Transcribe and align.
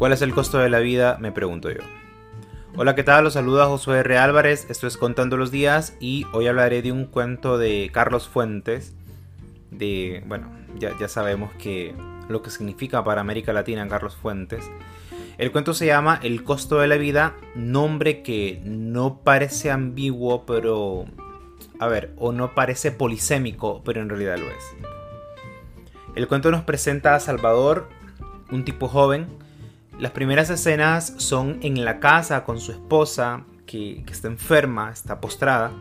¿Cuál 0.00 0.14
es 0.14 0.22
el 0.22 0.32
costo 0.32 0.56
de 0.56 0.70
la 0.70 0.78
vida? 0.78 1.18
Me 1.20 1.30
pregunto 1.30 1.70
yo. 1.70 1.82
Hola, 2.74 2.94
¿qué 2.94 3.02
tal? 3.02 3.22
Los 3.22 3.34
saluda 3.34 3.66
Josué 3.66 3.98
R. 3.98 4.16
Álvarez, 4.16 4.66
esto 4.70 4.86
es 4.86 4.96
Contando 4.96 5.36
los 5.36 5.50
Días 5.50 5.94
y 6.00 6.24
hoy 6.32 6.46
hablaré 6.46 6.80
de 6.80 6.90
un 6.90 7.04
cuento 7.04 7.58
de 7.58 7.90
Carlos 7.92 8.26
Fuentes, 8.26 8.94
de, 9.70 10.24
bueno, 10.26 10.50
ya, 10.78 10.96
ya 10.98 11.06
sabemos 11.06 11.52
que 11.58 11.94
lo 12.30 12.40
que 12.40 12.48
significa 12.48 13.04
para 13.04 13.20
América 13.20 13.52
Latina 13.52 13.86
Carlos 13.88 14.16
Fuentes. 14.16 14.64
El 15.36 15.52
cuento 15.52 15.74
se 15.74 15.84
llama 15.84 16.18
El 16.22 16.44
costo 16.44 16.78
de 16.78 16.88
la 16.88 16.96
vida, 16.96 17.34
nombre 17.54 18.22
que 18.22 18.62
no 18.64 19.20
parece 19.22 19.70
ambiguo, 19.70 20.46
pero... 20.46 21.04
A 21.78 21.88
ver, 21.88 22.14
o 22.16 22.32
no 22.32 22.54
parece 22.54 22.90
polisémico, 22.90 23.82
pero 23.84 24.00
en 24.00 24.08
realidad 24.08 24.38
lo 24.38 24.46
es. 24.46 24.64
El 26.14 26.26
cuento 26.26 26.50
nos 26.50 26.64
presenta 26.64 27.14
a 27.14 27.20
Salvador, 27.20 27.90
un 28.50 28.64
tipo 28.64 28.88
joven, 28.88 29.26
las 30.00 30.12
primeras 30.12 30.48
escenas 30.48 31.12
son 31.18 31.58
en 31.62 31.84
la 31.84 32.00
casa 32.00 32.42
con 32.44 32.58
su 32.58 32.72
esposa, 32.72 33.44
que, 33.66 34.02
está 34.10 34.28
enferma, 34.28 34.90
está 34.90 35.20
postrada. 35.20 35.72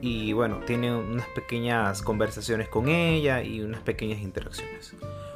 Y 0.00 0.32
bueno, 0.32 0.58
tiene 0.66 0.94
unas 0.94 1.26
pequeñas 1.28 2.02
conversaciones 2.02 2.68
con 2.68 2.88
ella 2.88 3.42
y 3.42 3.60
unas 3.60 3.80
pequeñas 3.82 4.20
interacciones. 4.20 4.94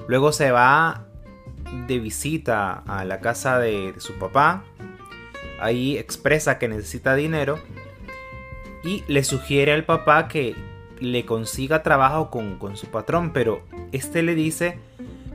Luego 0.08 0.32
se 0.32 0.50
va 0.50 1.06
de 1.86 1.98
visita 2.00 2.82
a 2.88 3.04
la 3.04 3.20
casa 3.20 3.60
de, 3.60 3.94
su 3.98 4.14
papá. 4.14 4.64
Ahí 5.60 5.96
expresa 5.96 6.58
que 6.58 6.66
necesita 6.66 7.14
dinero. 7.14 7.60
Y 8.82 9.04
le 9.06 9.22
sugiere 9.22 9.72
al 9.72 9.84
papá 9.84 10.26
que 10.26 10.56
le 10.98 11.24
consiga 11.24 11.84
trabajo 11.84 12.30
con, 12.30 12.58
con 12.58 12.76
su 12.76 12.88
patrón. 12.88 13.32
Pero 13.32 13.62
este 13.92 14.24
le 14.24 14.34
dice 14.34 14.78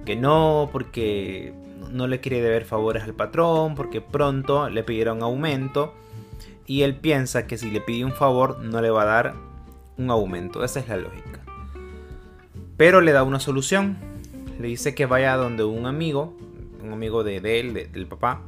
que 0.06 0.16
no, 0.17 0.70
porque 0.72 1.53
no 1.92 2.08
le 2.08 2.20
quiere 2.20 2.42
deber 2.42 2.66
favores 2.66 3.04
al 3.04 3.14
patrón 3.14 3.76
porque 3.76 4.02
pronto 4.02 4.70
le 4.70 4.84
pidieron 4.84 5.23
aumento 5.23 5.94
y 6.66 6.84
él 6.84 6.96
piensa 6.96 7.48
que 7.48 7.58
si 7.58 7.72
le 7.72 7.81
pide 7.81 8.06
un 8.06 8.14
favor 8.14 8.59
no 8.59 8.81
le 8.81 8.92
va 8.92 9.02
a 9.02 9.06
dar 9.06 9.34
un 9.98 10.12
aumento. 10.12 10.64
Esa 10.64 10.80
es 10.80 10.88
la 10.88 10.98
lógica. 10.98 11.42
Pero 12.78 13.02
le 13.02 13.12
da 13.12 13.23
una 13.23 13.40
solución. 13.40 13.98
Le 14.59 14.68
dice 14.68 14.94
que 14.94 15.06
vaya 15.06 15.36
donde 15.36 15.64
un 15.64 15.86
amigo, 15.86 16.38
un 16.84 16.94
amigo 16.94 17.23
de, 17.23 17.59
él, 17.59 17.73
del 17.73 18.06
papá, 18.06 18.42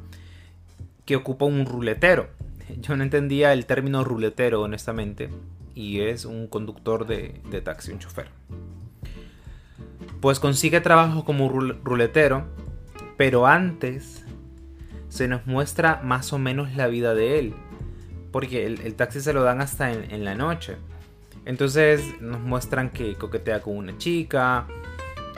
que 1.06 1.16
ocupa 1.16 1.46
un 1.46 1.66
ruletero. 1.66 2.30
Yo 2.80 2.96
no 2.96 3.04
entendía 3.04 3.54
el 3.54 3.66
término 3.66 4.04
ruletero, 4.04 4.62
honestamente, 4.62 5.30
y 5.74 6.02
es 6.02 6.26
un 6.26 6.48
conductor 6.48 7.08
de, 7.08 7.42
de 7.50 7.62
taxi, 7.62 7.92
un 7.92 8.00
chofer. 8.00 8.30
Pues 10.20 10.40
consigue 10.40 10.80
trabajo 10.80 11.26
como 11.26 11.50
ruletero 11.50 12.46
pero 13.22 13.46
antes 13.46 14.26
se 15.10 15.28
nos 15.28 15.46
muestra 15.46 16.02
más 16.04 16.34
o 16.34 16.40
menos 16.40 16.76
la 16.76 16.88
vida 16.88 17.14
de 17.14 17.38
él. 17.38 17.54
Porque 18.32 18.66
el, 18.66 18.96
taxi 18.96 19.22
se 19.22 19.32
lo 19.32 19.44
dan 19.44 19.62
hasta 19.62 19.92
en, 19.92 20.26
la 20.26 20.34
noche. 20.34 20.78
Entonces 21.46 22.20
nos 22.20 22.40
muestran 22.40 22.90
que 22.90 23.14
coquetea 23.14 23.62
con 23.62 23.78
una 23.78 23.96
chica, 24.00 24.66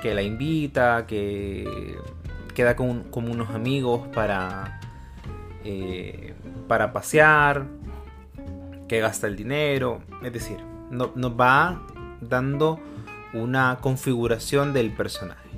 que 0.01 0.13
la 0.13 0.21
invita, 0.21 1.05
que 1.05 1.97
queda 2.55 2.77
con, 2.77 3.05
unos 3.13 3.49
amigos 3.49 4.07
para, 4.15 4.79
eh, 5.65 6.35
para 6.69 6.93
pasear, 6.93 7.65
que 8.87 9.01
gasta 9.01 9.27
el 9.27 9.35
dinero. 9.35 10.01
Es 10.23 10.31
decir, 10.31 10.55
nos 10.89 11.37
va 11.37 11.85
dando 12.21 12.79
una 13.33 13.79
configuración 13.81 14.71
del 14.71 14.93
personaje. 14.93 15.52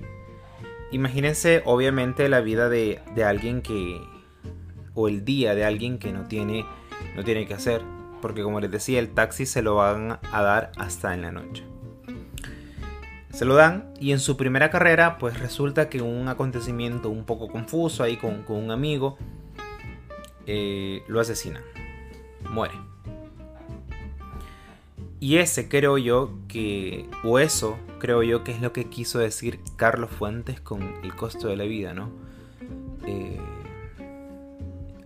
Imagínense 0.96 1.62
obviamente 1.66 2.30
la 2.30 2.40
vida 2.40 2.70
de, 2.70 3.02
alguien 3.26 3.62
que... 3.62 4.00
o 4.94 5.10
el 5.10 5.26
día 5.26 5.54
de 5.54 5.66
alguien 5.66 6.00
que 6.00 6.14
no 6.14 6.24
tiene, 6.24 6.66
no 7.18 7.24
tiene 7.26 7.46
que 7.46 7.54
hacer. 7.54 7.82
Porque 8.22 8.42
como 8.42 8.62
les 8.62 8.72
decía, 8.72 9.00
el 9.00 9.10
taxi 9.10 9.46
se 9.46 9.62
lo 9.62 9.76
van 9.76 10.20
a 10.32 10.42
dar 10.42 10.72
hasta 10.78 11.14
en 11.14 11.24
la 11.24 11.34
noche. 11.34 11.66
Se 13.30 13.44
lo 13.44 13.56
dan 13.56 13.94
y 14.00 14.14
en 14.14 14.20
su 14.20 14.38
primera 14.38 14.70
carrera 14.70 15.18
pues 15.18 15.38
resulta 15.38 15.90
que 15.90 16.02
un 16.02 16.30
acontecimiento 16.30 17.10
un 17.10 17.26
poco 17.26 17.50
confuso 17.50 18.02
ahí 18.02 18.16
con, 18.16 18.46
un 18.48 18.72
amigo 18.72 19.18
eh, 20.48 21.04
lo 21.10 21.20
asesina. 21.20 21.62
Muere. 22.50 22.95
Y 25.20 25.38
ese 25.38 25.70
creo 25.70 25.98
yo 25.98 26.32
que, 26.48 27.10
o 27.24 27.40
eso 27.40 27.78
creo 28.00 28.22
yo 28.22 28.44
que 28.44 28.52
es 28.52 28.62
lo 28.62 28.74
que 28.74 28.86
quiso 28.86 29.20
decir 29.20 29.60
Carlos 29.78 30.12
Fuentes 30.12 30.60
con 30.60 30.82
el 31.04 31.16
costo 31.16 31.48
de 31.48 31.56
la 31.56 31.64
vida, 31.64 31.94
¿no? 31.94 32.12
Eh, 33.06 33.40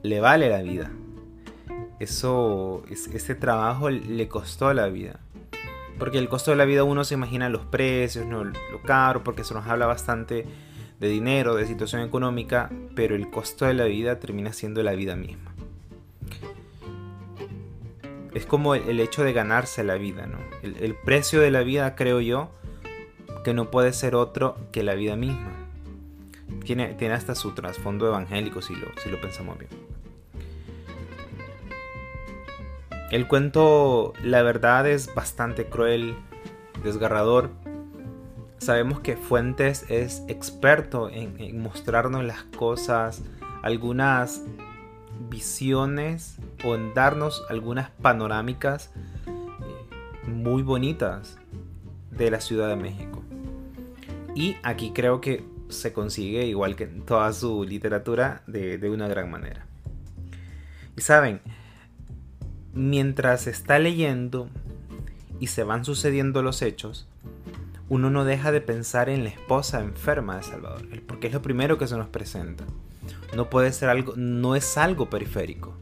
le 0.02 0.20
vale 0.20 0.50
la 0.50 0.62
vida. 0.62 0.92
Eso, 2.00 2.84
ese 2.90 3.36
trabajo 3.36 3.90
le 3.90 4.28
costó 4.28 4.74
la 4.74 4.88
vida. 4.88 5.20
Porque 6.00 6.18
el 6.18 6.30
costo 6.30 6.52
de 6.52 6.58
la 6.58 6.66
vida 6.66 6.86
uno 6.86 7.04
se 7.04 7.14
imagina 7.14 7.50
los 7.50 7.66
precios, 7.66 8.26
¿no? 8.26 8.46
lo 8.46 8.82
caro, 8.86 9.24
porque 9.24 9.44
se 9.44 9.54
nos 9.54 9.68
habla 9.68 9.86
bastante 9.86 10.46
de 11.00 11.08
dinero, 11.10 11.56
de 11.56 11.66
situación 11.66 12.02
económica, 12.02 12.72
pero 12.96 13.16
el 13.16 13.30
costo 13.30 13.66
de 13.66 13.74
la 13.74 13.86
vida 13.86 14.20
termina 14.20 14.54
siendo 14.54 14.82
la 14.82 14.94
vida 14.94 15.16
misma 15.18 15.54
como 18.50 18.76
el, 18.76 19.00
hecho 19.00 19.24
de 19.24 19.32
ganarse 19.32 19.84
la 19.86 19.96
vida, 19.96 20.28
¿no? 20.28 20.40
El, 20.62 20.96
precio 20.96 21.40
de 21.40 21.52
la 21.52 21.62
vida, 21.62 21.96
creo 21.96 22.20
yo, 22.20 22.52
que 23.46 23.54
no 23.54 23.72
puede 23.72 23.94
ser 23.94 24.16
otro 24.16 24.58
que 24.74 24.84
la 24.84 24.96
vida 24.96 25.16
misma. 25.16 25.54
Tiene, 26.66 26.94
tiene 26.96 27.14
hasta 27.14 27.36
su 27.36 27.52
trasfondo 27.52 28.08
evangélico 28.08 28.62
si 28.62 28.76
lo, 28.76 28.88
si 29.02 29.10
lo 29.10 29.22
pensamos 29.22 29.58
bien. 29.58 29.70
El 33.12 33.28
cuento, 33.28 34.14
la 34.22 34.42
verdad, 34.42 34.88
es 34.88 35.14
bastante 35.16 35.66
cruel, 35.66 36.16
desgarrador. 36.84 37.52
Sabemos 38.58 39.00
que 39.00 39.16
Fuentes 39.16 39.86
es 39.90 40.24
experto 40.28 41.10
en, 41.10 41.40
en 41.40 41.62
mostrarnos 41.62 42.26
las 42.26 42.44
cosas, 42.44 43.24
algunas 43.64 44.44
visiones 45.30 46.38
o 46.64 46.76
en 46.76 46.94
darnos 46.94 47.44
algunas 47.50 47.90
panorámicas 47.90 48.92
eh, 49.28 50.30
muy 50.30 50.64
bonitas 50.64 51.38
de 52.12 52.32
la 52.32 52.42
Ciudad 52.42 52.70
de 52.70 52.76
México. 52.76 53.24
Y 54.36 54.56
aquí 54.64 54.92
creo 54.92 55.22
que 55.22 55.44
se 55.70 55.94
consigue, 55.94 56.46
igual 56.46 56.76
que 56.76 56.86
en 56.86 57.02
toda 57.02 57.32
su 57.34 57.64
literatura, 57.64 58.44
de, 58.48 58.90
una 58.90 59.08
gran 59.08 59.30
manera. 59.30 59.66
Y 60.98 61.02
saben, 61.02 61.42
mientras 62.74 63.48
está 63.48 63.80
leyendo 63.80 64.50
y 65.40 65.48
se 65.48 65.64
van 65.64 65.86
sucediendo 65.86 66.42
los 66.42 66.62
hechos, 66.62 67.08
uno 67.88 68.10
no 68.10 68.26
deja 68.26 68.52
de 68.52 68.62
pensar 68.62 69.10
en 69.10 69.24
la 69.24 69.30
esposa 69.30 69.82
enferma 69.82 70.38
de 70.38 70.44
Salvador, 70.44 70.86
porque 71.08 71.28
es 71.28 71.34
lo 71.34 71.42
primero 71.42 71.78
que 71.78 71.88
se 71.88 71.98
nos 71.98 72.08
presenta. 72.08 72.66
No 73.36 73.50
puede 73.50 73.72
ser 73.72 73.90
algo, 73.90 74.14
no 74.16 74.56
es 74.56 74.78
algo 74.78 75.10
periférico. 75.10 75.76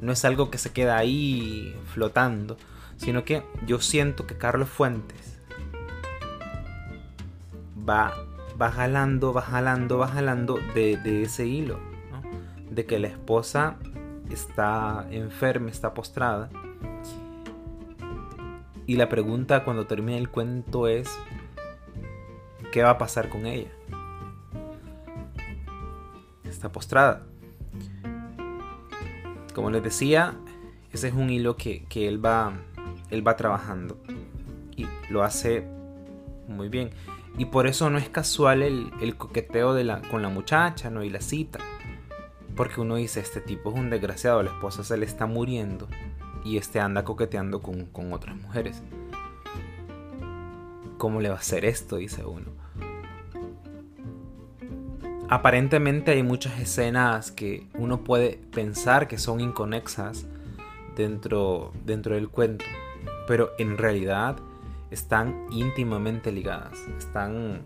No 0.00 0.12
es 0.12 0.24
algo 0.24 0.50
que 0.50 0.58
se 0.58 0.72
queda 0.72 0.96
ahí 0.96 1.74
flotando, 1.92 2.56
sino 2.96 3.24
que 3.24 3.42
yo 3.66 3.80
siento 3.80 4.26
que 4.26 4.36
Carlos 4.36 4.68
Fuentes 4.68 5.38
va, 7.88 8.14
va 8.60 8.70
jalando, 8.70 9.32
va 9.32 9.42
jalando, 9.42 9.98
va 9.98 10.08
jalando 10.08 10.58
de, 10.74 11.22
ese 11.22 11.46
hilo, 11.46 11.78
de 12.70 12.86
que 12.86 12.98
la 12.98 13.08
esposa 13.08 13.76
está 14.30 15.06
enferma, 15.10 15.70
está 15.70 15.94
postrada. 15.94 16.50
Y 18.86 18.96
la 18.96 19.08
pregunta 19.08 19.64
cuando 19.64 19.86
termina 19.86 20.18
el 20.18 20.30
cuento 20.30 20.88
es, 20.88 21.10
¿qué 22.72 22.82
va 22.82 22.90
a 22.90 22.98
pasar 22.98 23.28
con 23.28 23.46
ella? 23.46 23.70
Está 26.58 26.72
postrada. 26.72 27.22
Como 29.54 29.70
les 29.70 29.82
decía, 29.82 30.34
ese 30.92 31.08
es 31.08 31.14
un 31.14 31.30
hilo 31.30 31.56
que, 31.56 31.86
él, 31.94 32.24
va, 32.24 32.52
él 33.10 33.26
va 33.26 33.36
trabajando 33.36 33.98
y 34.76 34.86
lo 35.08 35.22
hace 35.22 35.66
muy 36.48 36.68
bien. 36.68 36.90
Y 37.36 37.46
por 37.46 37.68
eso 37.68 37.88
no 37.90 37.98
es 37.98 38.08
casual 38.08 38.62
el, 38.62 39.16
coqueteo 39.16 39.72
de 39.72 39.84
la, 39.84 40.02
con 40.02 40.22
la 40.22 40.28
muchacha 40.28 40.90
¿no? 40.90 41.04
y 41.04 41.10
la 41.10 41.20
cita. 41.20 41.60
Porque 42.56 42.80
uno 42.80 42.96
dice, 42.96 43.20
este 43.20 43.40
tipo 43.40 43.70
es 43.70 43.76
un 43.76 43.90
desgraciado, 43.90 44.42
la 44.42 44.50
esposa 44.50 44.82
se 44.82 44.96
le 44.96 45.06
está 45.06 45.26
muriendo 45.26 45.86
y 46.44 46.56
este 46.56 46.80
anda 46.80 47.04
coqueteando 47.04 47.62
con, 47.62 47.86
con 47.86 48.12
otras 48.12 48.36
mujeres. 48.36 48.82
¿Cómo 50.96 51.20
le 51.20 51.28
va 51.28 51.36
a 51.36 51.38
hacer 51.38 51.64
esto? 51.64 51.96
Dice 51.96 52.24
uno 52.24 52.67
aparentemente 55.28 56.12
hay 56.12 56.22
muchas 56.22 56.58
escenas 56.58 57.30
que 57.30 57.66
uno 57.74 58.02
puede 58.02 58.40
pensar 58.52 59.08
que 59.08 59.18
son 59.18 59.40
inconexas 59.40 60.26
dentro, 60.96 61.72
dentro 61.84 62.14
del 62.14 62.28
cuento, 62.28 62.64
pero 63.26 63.52
en 63.58 63.76
realidad 63.78 64.36
están 64.90 65.46
íntimamente 65.50 66.32
ligadas, 66.32 66.78
están 66.98 67.62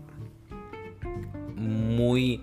muy 1.55 2.41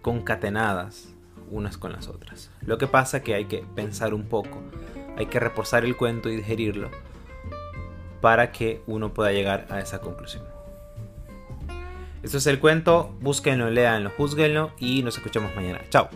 concatenadas 0.00 1.12
unas 1.50 1.76
con 1.76 1.92
las 1.92 2.08
otras. 2.08 2.50
Lo 2.62 2.78
que 2.78 2.86
pasa 2.86 3.18
es 3.18 3.22
que 3.24 3.34
hay 3.34 3.46
que 3.46 3.64
pensar 3.74 4.14
un 4.14 4.24
poco, 4.24 4.62
hay 5.16 5.26
que 5.26 5.40
reposar 5.40 5.84
el 5.84 5.96
cuento 5.96 6.30
y 6.30 6.36
digerirlo 6.36 6.90
para 8.20 8.52
que 8.52 8.80
uno 8.86 9.12
pueda 9.12 9.32
llegar 9.32 9.66
a 9.68 9.80
esa 9.80 10.00
conclusión. 10.00 10.44
Esto 12.22 12.38
es 12.38 12.46
el 12.46 12.60
cuento, 12.60 13.14
búsquenlo, 13.20 13.70
léanlo, 13.70 14.10
juzguenlo 14.16 14.72
y 14.78 15.02
nos 15.02 15.16
escuchamos 15.16 15.54
mañana. 15.56 15.80
Chao. 15.90 16.08